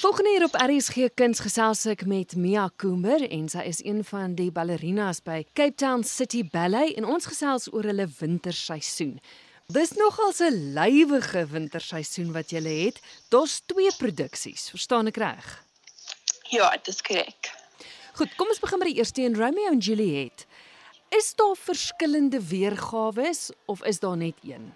[0.00, 4.32] Volgende hier op RSG Kuns gesels ek met Mia Kumber en sy is een van
[4.32, 9.18] die ballerinas by Cape Town City Ballet en ons gesels oor hulle winterseisoen.
[9.68, 13.00] Dis nogal 'n lywige winterseisoen wat julle het.
[13.28, 15.64] Daar's twee produksies, verstaan ek reg?
[16.48, 17.50] Ja, dit is korrek.
[18.16, 20.46] Goed, kom ons begin met die eerste een, Romeo en Juliet.
[21.08, 23.34] Is daar verskillende weergawe
[23.66, 24.72] of is daar net een?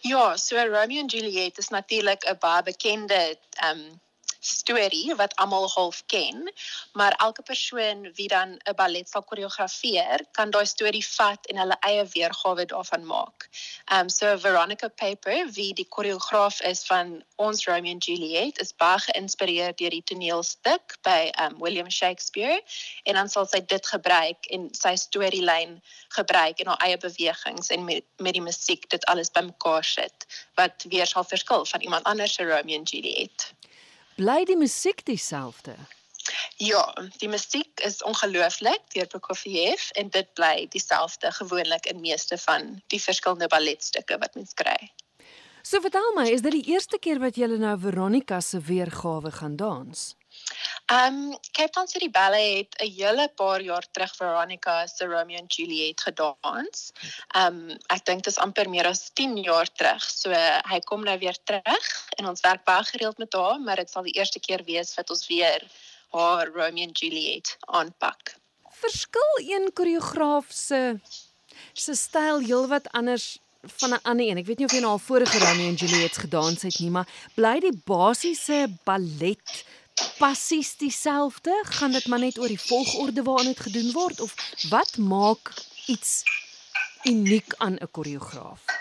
[0.00, 4.00] Ja, so Romeo en Juliet is natuurlik 'n baie bekende ehm um,
[4.42, 6.52] storie wat almal half ken,
[6.92, 11.76] maar elke persoon wie dan 'n ballet sal koreografeer, kan daai storie vat en hulle
[11.80, 13.48] eie weergawe daarvan maak.
[13.92, 18.98] Um so Veronica Paper, wie die koreograaf is van ons Romeo and Juliet, is baie
[18.98, 22.60] geïnspireer deur die toneelstuk by um William Shakespeare
[23.02, 27.84] en dan sal sy dit gebruik en sy storielyn gebruik en haar eie bewegings en
[27.84, 32.34] met met die musiek dit alles bymekaar sit wat weer sal verskil van iemand anders
[32.34, 33.52] se Romeo and Juliet.
[34.22, 35.72] Bly die musiek dieselfde?
[36.62, 36.84] Ja,
[37.18, 43.00] die musiek is ongelooflik deur Prokofiev en dit bly dieselfde gewoonlik in meeste van die
[43.02, 44.76] verskillende balletstukke wat mens kry.
[45.66, 49.58] So vertel my, is dit die eerste keer wat jy nou Veronica se weergawe gaan
[49.58, 50.12] dans?
[50.92, 55.38] Ehm um, Cape Town City Ballet het 'n hele paar jaar terug Veronica se Romeo
[55.38, 56.92] and Juliet gedans.
[57.28, 60.02] Ehm um, ek dink dit is amper meer as 10 jaar terug.
[60.10, 60.30] So
[60.72, 64.02] hy kom nou weer terug en ons werk baie gereeld met haar, maar dit sal
[64.02, 65.64] die eerste keer wees wat ons weer
[66.10, 68.36] haar Romeo and Juliet aanpak.
[68.70, 71.00] Verskil een koreograaf se
[71.72, 74.38] se styl heelwat anders van 'n ander een.
[74.38, 77.08] Ek weet nie of jy nou al vorige Romeo and Juliet gedans het nie, maar
[77.34, 79.64] bly die basiese ballet
[80.18, 81.62] passies dieselfde?
[81.62, 84.34] Gaan dit maar net oor die volgorde waarin dit gedoen word of
[84.68, 85.52] wat maak
[85.86, 86.22] iets
[87.02, 88.71] uniek aan 'n koreograaf?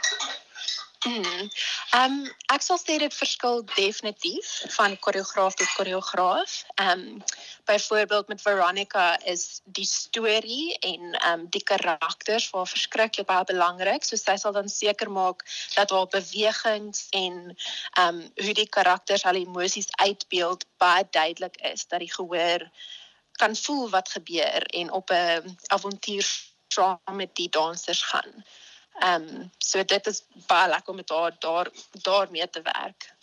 [1.01, 1.49] Mm.
[1.97, 2.17] Ehm um,
[2.53, 6.51] ek sal sê dit verskil definitief van koreograaf tot koreograaf.
[6.75, 7.23] Ehm um,
[7.65, 14.05] byvoorbeeld met Veronica is die storie en ehm um, die karakters vir verskriklik baie belangrik.
[14.05, 15.41] So sy sal dan seker maak
[15.73, 17.57] dat haar bewegings en
[17.97, 22.69] ehm um, hoe die karakters al emosies uitbeeld baie duidelik is dat die gehoor
[23.41, 26.27] kan voel wat gebeur en op 'n avontuur
[26.67, 28.45] saam met die dansers gaan.
[28.99, 31.69] Ehm um, so dit is baie lekker om met haar daar
[32.01, 33.13] daarmee te werk.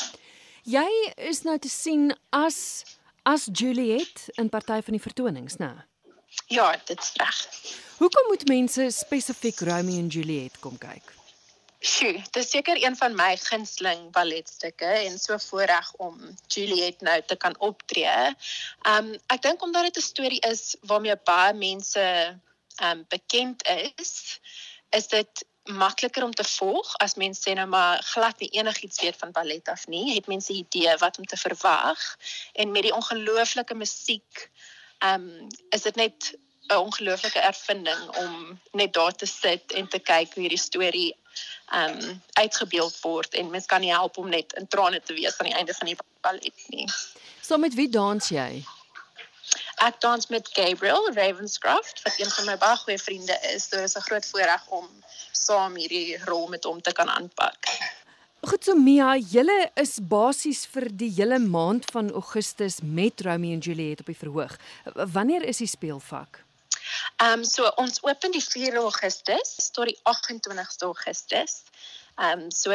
[0.63, 2.85] Jy is nou te sien as
[3.23, 5.85] as Juliet in party van die vertonings, né?
[6.47, 7.47] Ja, dit is reg.
[7.99, 11.15] Hoekom moet mense spesifiek Romeo en Juliet kom kyk?
[11.79, 16.17] Sjoe, dit is seker een van my gunsteling balletstukke en so voorreg om
[16.51, 18.33] Juliet nou te kan optree.
[18.83, 22.07] Um ek dink omdat dit 'n storie is waarmee baie mense
[22.83, 23.63] um bekend
[23.95, 24.41] is,
[24.91, 29.17] is dit makliker om te volg as mense sê nou maar glad nie enigiets weet
[29.21, 32.01] van ballet af nie, het mense idee wat om te verwag
[32.53, 34.51] en met die ongelooflike musiek
[34.99, 36.35] ehm um, is dit net
[36.69, 41.17] 'n ongelooflike ervinding om net daar te sit en te kyk hoe hierdie storie
[41.67, 45.39] ehm um, uitgebeeld word en mens kan nie help om net in trane te wees
[45.39, 46.89] aan die einde van die ballet nie.
[47.41, 48.65] So met wie dans jy?
[49.79, 53.69] Ek dans met Gabriel Ravenscroft wat een van my baie goeie vriende is.
[53.69, 54.89] Dit is 'n groot voorreg om
[55.49, 57.71] saam hierdie rol met hom te kan aanpak.
[58.49, 63.65] Goed so Mia, julle is basies vir die hele maand van Augustus met Romeo en
[63.65, 64.55] Juliet op die verhoog.
[65.17, 66.45] Wanneer is die speelvak?
[67.19, 71.65] Ehm um, so ons open die 4 Augustus tot die 28ste Augustus.
[72.17, 72.71] Ehm um, so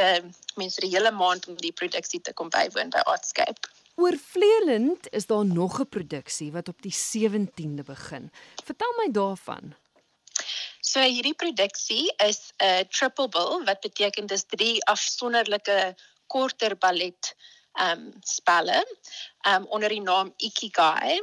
[0.59, 3.71] mense die hele maand om die produksie te kom bywoon by Artscape.
[3.95, 8.31] Oor Vleeland is daar nog 'n produksie wat op die 17de begin.
[8.63, 9.75] Vertel my daarvan.
[10.93, 15.77] So hierdie produksie is 'n triple bill wat beteken dis drie afsonderlike
[16.33, 17.33] korter ballet
[17.85, 18.83] um, spelle
[19.49, 21.17] um, onder die naam Ikigai.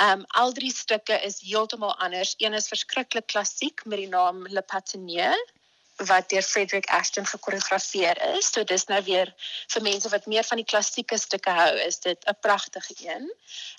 [0.00, 2.32] Um, al drie stukke is heeltemal anders.
[2.38, 5.36] Een is verskriklik klassiek met die naam Le Patineur
[6.06, 8.52] wat deur Frederick Ashton gekoreografeer is.
[8.52, 9.34] So dis nou weer
[9.72, 13.32] vir mense wat meer van die klassieke stukke hou, is dit 'n pragtige een.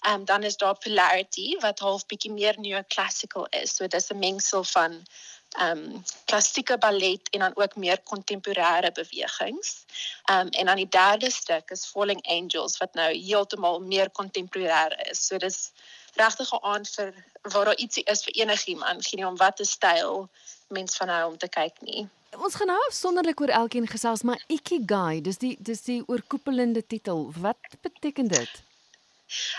[0.05, 3.75] Ehm um, dan is daar Polarity wat half bietjie meer neoclassical is.
[3.75, 5.03] So dis 'n mengsel van
[5.51, 9.85] ehm um, klassieke ballet en dan ook meer kontemporêre bewegings.
[10.25, 15.09] Ehm um, en dan die derde stuk is Falling Angels wat nou heeltemal meer kontemporêr
[15.09, 15.25] is.
[15.27, 15.71] So dis
[16.15, 20.29] regtig 'n aand vir waar daar ietsie is vir enigiemand, geen om watter styl
[20.67, 22.09] mens van hom te kyk nie.
[22.37, 27.31] Ons gaan nou afsonderlik oor elkeen gesels, maar Ikigai, dis die dis die oorkoepelende titel.
[27.37, 28.63] Wat beteken dit?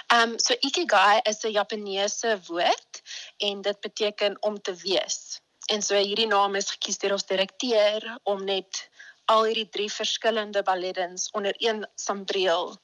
[0.07, 3.03] Ehm um, so Ikigai is 'n Japaneese woord
[3.37, 5.41] en dit beteken om te wees.
[5.67, 8.89] En so hierdie naam is gekies deur ons direkteur om net
[9.31, 12.77] al hierdie drie verskillende ballettens onder een sambreel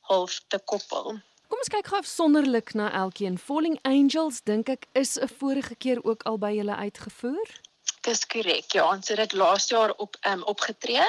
[0.00, 1.20] half te koppel.
[1.46, 3.38] Kom ons kyk gou afsonderlik na elkeen.
[3.38, 7.48] Falling Angels dink ek is 'n vorige keer ook al by julle uitgevoer.
[8.02, 8.72] Dis korrek.
[8.72, 11.06] Ja, ons het dit laas jaar op um, opgetree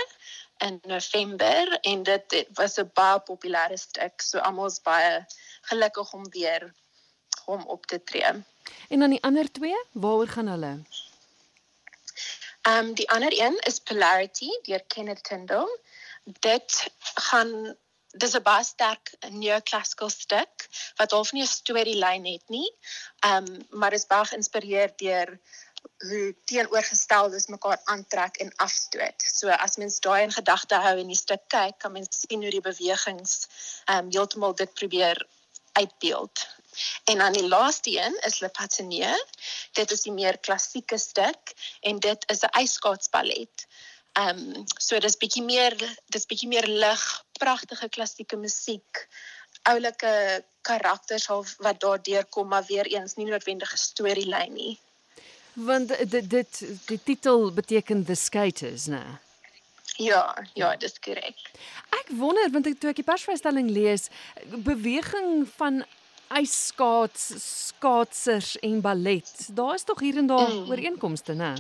[0.58, 4.22] in November en dit, dit was 'n baie populêre stuk.
[4.22, 5.26] So almal is baie
[5.62, 6.74] gelukkig om weer
[7.46, 8.44] hom op te tree.
[8.90, 10.74] En dan die ander twee, waaroor gaan hulle?
[12.68, 15.80] Um, die ander een is Polarity deur Kenneth Tindall.
[16.24, 16.88] Dit
[17.30, 17.76] gaan
[18.12, 22.72] dis 'n baie sterk neoclassical stuk wat half nie 'n storielyn het nie.
[23.26, 25.40] Um, maar is baie geïnspireer deur
[26.10, 29.24] hoe teenoorgesteldes mekaar aantrek en afstoot.
[29.40, 32.52] So as mens daai in gedagte hou en die stuk kyk, kan mens sien hoe
[32.52, 33.48] die bewegings
[33.86, 35.28] ehm um, heeltemal dit probeer
[35.72, 36.48] uitbeeld.
[37.04, 39.26] En dan die laaste een is Le Patineur.
[39.72, 43.68] Dit is die meer klassieke stuk en dit is 'n ijskaatsballet.
[44.18, 45.76] Ehm um, so dis bietjie meer
[46.06, 47.04] dis bietjie meer lig,
[47.40, 49.08] pragtige klassieke musiek,
[49.62, 51.28] oulike karakters
[51.58, 54.80] wat daardeur kom, maar weer eens nie noodwendige storielyn nie.
[55.54, 59.04] Want dit dit die titel beteken The Skaters, né?
[59.98, 61.40] Ja, ja, dis korrek.
[61.90, 64.10] Ek wonder want ek toe ek die persvrystelling lees,
[64.66, 65.82] beweging van
[66.28, 67.34] ijskaats,
[67.68, 69.48] skaatsers en ballet.
[69.54, 70.70] Daar is tog hier en daar mm.
[70.70, 71.54] ooreenkomste, né?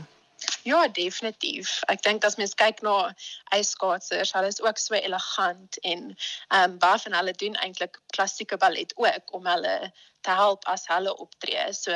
[0.63, 1.79] Ja, definitief.
[1.89, 3.13] Ek dink as mens kyk na
[3.55, 8.57] ijskaatsers, hulle is ook so elegant en ehm um, baie van hulle doen eintlik klassieke
[8.61, 9.75] ballet ook om hulle
[10.21, 11.73] te help as hulle optree.
[11.73, 11.95] So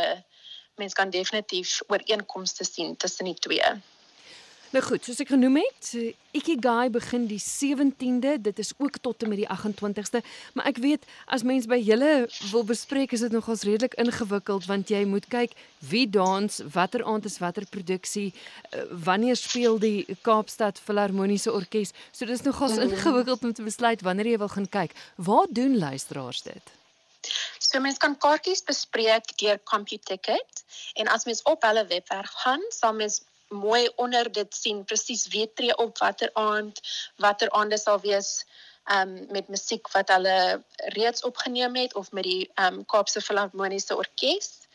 [0.82, 3.74] mens kan definitief ooreenkomste sien tussen die twee.
[4.72, 5.88] Nou goed, soos ek genoem het,
[6.32, 10.22] Ikigai begin die 17de, dit is ook tot en met die 28ste,
[10.56, 12.12] maar ek weet as mens by julle
[12.54, 15.58] wil bespreek is dit nogals redelik ingewikkeld want jy moet kyk
[15.92, 18.30] wie dans, watter aand is watter produksie,
[18.72, 21.92] eh, wanneer speel die Kaapstad Filharmoniese Orkees.
[22.16, 22.94] So dis nogals mm.
[22.94, 24.96] ingewikkeld om te besluit wanneer jy wil gaan kyk.
[25.20, 26.72] Waar doen luisteraars dit?
[27.60, 30.64] So mens kan kaartjies bespreek deur CompuTicket
[31.04, 33.20] en as mens op hulle webwerf gaan, sal mens
[33.52, 36.82] mooi onder dit sien presies wie tree op watter aand
[37.16, 38.46] watter aande sal wees
[38.92, 40.64] um met musiek wat hulle
[40.96, 44.68] reeds opgeneem het of met die um Kaapse Filharmoniese Orkees.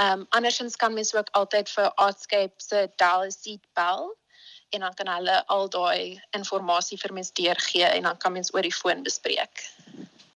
[0.00, 4.16] Um andersins kan mens ook altyd vir Artscape se Dallas Seat bel
[4.70, 8.62] en dan kan hulle al daai inligting vir mens deurgee en dan kan mens oor
[8.62, 9.66] die foon bespreek.